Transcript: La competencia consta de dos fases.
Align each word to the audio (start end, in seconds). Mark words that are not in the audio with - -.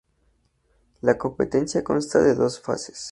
La 1.03 1.15
competencia 1.19 1.83
consta 1.83 2.23
de 2.23 2.33
dos 2.33 2.59
fases. 2.59 3.09